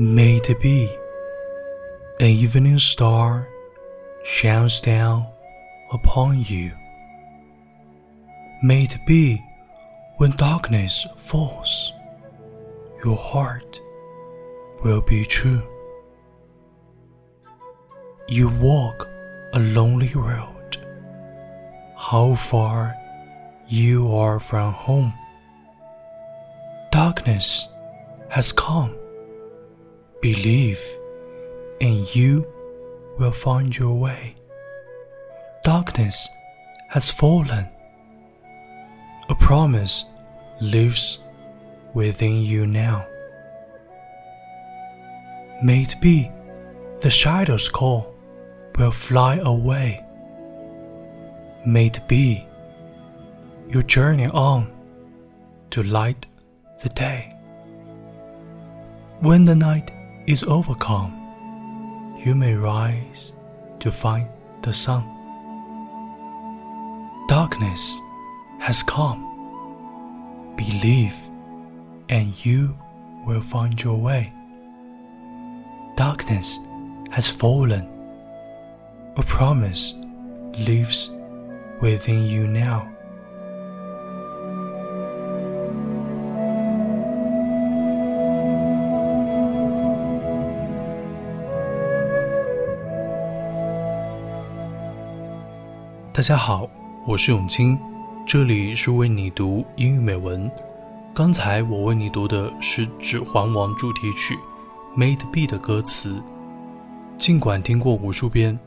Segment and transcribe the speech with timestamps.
[0.00, 0.96] May it be
[2.20, 3.48] an evening star
[4.22, 5.26] shines down
[5.90, 6.70] upon you.
[8.62, 9.44] May it be
[10.18, 11.92] when darkness falls,
[13.04, 13.80] your heart
[14.84, 15.66] will be true.
[18.28, 19.04] You walk
[19.52, 20.76] a lonely road,
[21.96, 22.94] how far
[23.66, 25.12] you are from home.
[26.92, 27.66] Darkness
[28.28, 28.94] has come
[30.20, 30.80] Believe,
[31.80, 32.46] and you
[33.18, 34.34] will find your way.
[35.64, 36.28] Darkness
[36.88, 37.68] has fallen.
[39.28, 40.04] A promise
[40.60, 41.18] lives
[41.94, 43.06] within you now.
[45.62, 46.30] May it be
[47.00, 48.14] the shadow's call
[48.78, 50.04] will fly away.
[51.66, 52.46] May it be
[53.68, 54.70] your journey on
[55.70, 56.26] to light
[56.82, 57.32] the day.
[59.20, 59.90] When the night
[60.28, 61.10] is overcome,
[62.22, 63.32] you may rise
[63.80, 64.28] to find
[64.60, 65.02] the sun.
[67.28, 67.98] Darkness
[68.60, 69.24] has come.
[70.54, 71.16] Believe,
[72.10, 72.76] and you
[73.24, 74.30] will find your way.
[75.96, 76.58] Darkness
[77.10, 77.88] has fallen.
[79.16, 79.94] A promise
[80.58, 81.10] lives
[81.80, 82.86] within you now.
[96.18, 96.68] 大家好，
[97.06, 97.78] 我是永清，
[98.26, 100.50] 这里是为你读英语美文。
[101.14, 104.34] 刚才我为你读的是《指环王》主题曲
[104.98, 106.20] 《Made B》的歌词。
[107.18, 108.58] 尽管听过无数遍，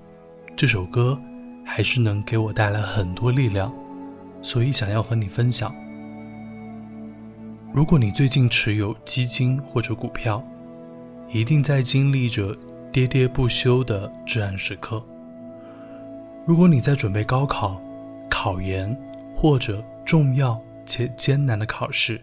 [0.55, 1.19] 这首歌
[1.65, 3.69] 还是能给我带来很多力量，
[4.41, 5.75] 所以想要和你分享。
[7.73, 10.41] 如果你最近持有基金或者股票，
[11.27, 12.55] 一定在经历着
[12.93, 15.03] 喋喋不休的至暗时刻。
[16.45, 17.81] 如果你在准备高考、
[18.29, 18.95] 考研
[19.35, 22.19] 或者重要且艰难的考试，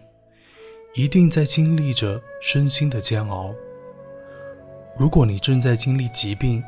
[0.93, 3.53] 一定在经历着身心的煎熬。
[4.97, 6.61] 如果你正在经历疾病，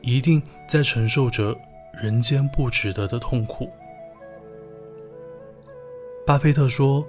[0.00, 1.56] 一定在承受着
[1.92, 3.70] 人间不值得的痛苦。
[6.26, 7.06] 巴菲特说：“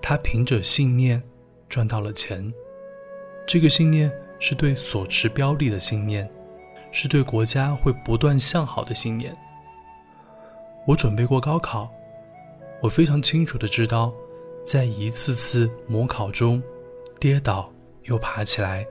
[0.00, 1.22] 他凭着信念
[1.68, 2.50] 赚到了钱，
[3.46, 6.28] 这个信念是对所持标的的信念。”
[6.90, 9.36] 是对国家会不断向好的信念。
[10.86, 11.90] 我准备过高考，
[12.80, 14.12] 我非常清楚的知道，
[14.64, 16.62] 在一次次模考中，
[17.20, 17.70] 跌倒
[18.04, 18.86] 又爬起来，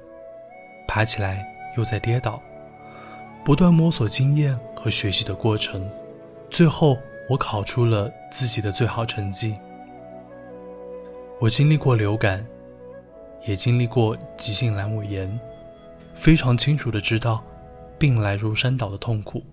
[0.88, 2.42] 爬起来又再跌倒，
[3.44, 5.90] 不断摸索经验和学习的过程，
[6.50, 6.98] 最后
[7.28, 9.56] 我考出了自己的最好成绩。
[11.40, 12.46] 我经历过流感，
[13.46, 15.40] 也经历过急性阑尾炎，
[16.14, 17.44] 非常清楚的知道。
[18.00, 19.44] 病来如山倒的痛苦，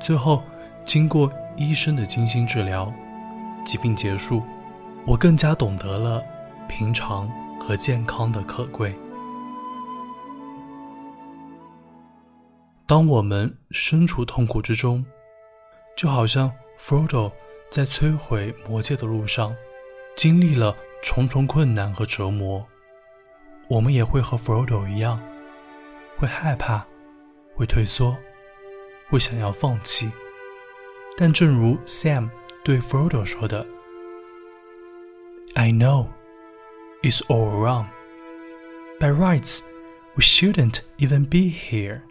[0.00, 0.42] 最后
[0.84, 2.92] 经过医生的精心治疗，
[3.64, 4.42] 疾病结束，
[5.06, 6.22] 我更加懂得了
[6.68, 7.30] 平常
[7.60, 8.94] 和健康的可贵。
[12.86, 15.04] 当我们身处痛苦之中，
[15.96, 17.30] 就好像 Frodo
[17.70, 19.54] 在摧毁魔戒的路上，
[20.16, 22.66] 经历了重重困难和折磨，
[23.68, 25.20] 我们也会和 Frodo 一样，
[26.16, 26.84] 会害怕。
[27.59, 28.17] 会退缩，
[29.09, 30.11] 会想要放弃，
[31.17, 32.29] 但正如 Sam
[32.63, 33.67] 对 Frodo 说的：“
[35.55, 36.07] I know
[37.01, 37.87] it's all wrong.
[38.99, 39.61] By rights,
[40.15, 42.01] we shouldn't even be here,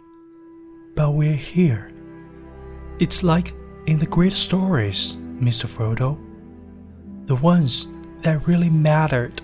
[0.95, 1.91] but we're here.
[2.99, 3.53] It's like
[3.85, 5.67] in the great stories, Mr.
[5.67, 6.17] Frodo,
[7.27, 7.87] the ones
[8.23, 9.41] that really mattered,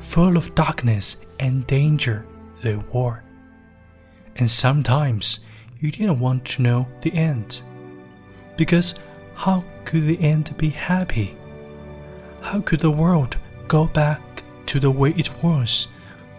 [0.00, 2.24] full of darkness and danger
[2.62, 3.22] they were
[4.35, 5.39] and sometimes
[5.79, 7.61] you didn't want to know the end.
[8.57, 8.95] Because
[9.35, 11.35] how could the end be happy?
[12.41, 14.21] How could the world go back
[14.67, 15.87] to the way it was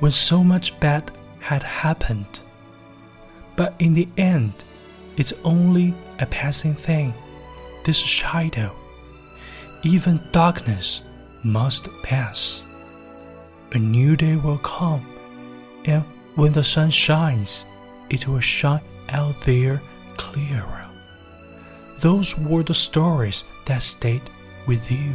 [0.01, 1.11] when so much bad
[1.41, 2.41] had happened?
[3.55, 4.53] But in the end,
[5.17, 7.15] it's only a passing thing,
[7.85, 8.75] this shadow.
[9.83, 11.03] Even darkness
[11.43, 12.65] must pass.
[13.73, 15.07] A new day will come,
[15.85, 16.03] and
[16.35, 17.65] when the sun shines,
[18.11, 19.81] it was shot out there
[20.17, 20.87] clearer.
[22.01, 24.23] Those were the stories that stayed
[24.67, 25.15] with you,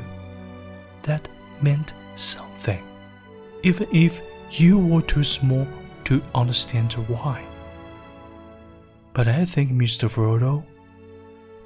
[1.04, 1.28] that
[1.62, 2.84] meant something,
[3.64, 4.22] even if
[4.52, 5.68] you were too small
[6.06, 7.44] to understand why.
[9.14, 10.10] But I think, Mr.
[10.10, 10.64] Frodo,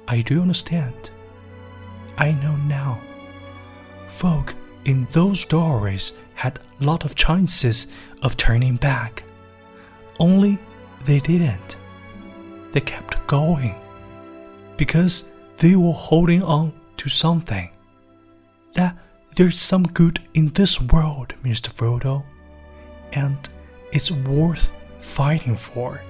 [0.08, 1.10] I do understand.
[2.18, 3.00] I know now.
[4.08, 7.88] Folk in those stories had lot of chances
[8.22, 9.22] of turning back.
[10.18, 10.58] Only
[11.06, 11.76] they didn't.
[12.72, 13.74] They kept going
[14.76, 17.70] because they were holding on to something.
[18.74, 18.96] That
[19.36, 21.70] there's some good in this world, Mr.
[21.72, 22.24] Frodo,
[23.12, 23.38] and
[23.92, 26.02] it's worth fighting for.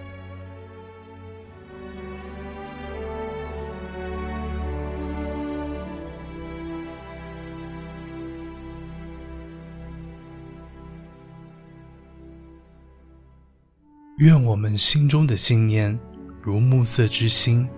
[14.16, 15.98] 愿我们心中的信念，
[16.40, 17.68] 如暮色之星，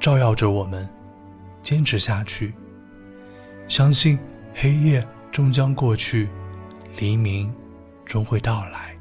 [0.00, 0.88] 照耀着我们，
[1.62, 2.54] 坚持下去。
[3.68, 4.18] 相信
[4.54, 6.30] 黑夜终将过去，
[6.98, 7.54] 黎明
[8.06, 8.95] 终会到来。